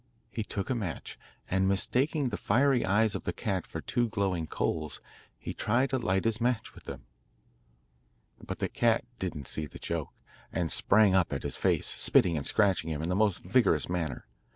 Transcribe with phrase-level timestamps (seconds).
[0.31, 4.47] He took a match, and mistaking the fiery eyes of the cat for two glowing
[4.47, 4.99] coals,
[5.37, 7.05] he tried to light his match with them.
[8.43, 10.09] But the cat didn't see the joke,
[10.51, 14.25] and sprang at his face, spitting and scratching him in the most vigorous manner.